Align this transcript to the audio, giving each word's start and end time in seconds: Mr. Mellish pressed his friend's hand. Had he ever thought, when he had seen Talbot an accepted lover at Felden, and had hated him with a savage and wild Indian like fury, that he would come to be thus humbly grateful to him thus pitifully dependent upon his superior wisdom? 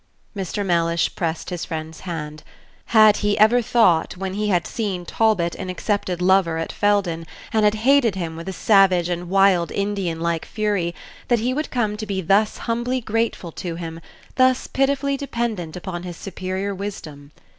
Mr. 0.35 0.65
Mellish 0.65 1.13
pressed 1.13 1.51
his 1.51 1.63
friend's 1.63 1.99
hand. 1.99 2.41
Had 2.85 3.17
he 3.17 3.37
ever 3.37 3.61
thought, 3.61 4.17
when 4.17 4.33
he 4.33 4.47
had 4.47 4.65
seen 4.65 5.05
Talbot 5.05 5.53
an 5.53 5.69
accepted 5.69 6.23
lover 6.23 6.57
at 6.57 6.71
Felden, 6.71 7.27
and 7.53 7.63
had 7.65 7.75
hated 7.75 8.15
him 8.15 8.35
with 8.35 8.49
a 8.49 8.51
savage 8.51 9.09
and 9.09 9.29
wild 9.29 9.71
Indian 9.71 10.19
like 10.19 10.43
fury, 10.45 10.95
that 11.27 11.37
he 11.37 11.53
would 11.53 11.69
come 11.69 11.97
to 11.97 12.07
be 12.07 12.19
thus 12.19 12.57
humbly 12.65 12.99
grateful 12.99 13.51
to 13.51 13.75
him 13.75 14.01
thus 14.37 14.65
pitifully 14.65 15.17
dependent 15.17 15.75
upon 15.75 16.01
his 16.01 16.17
superior 16.17 16.73
wisdom? 16.73 17.31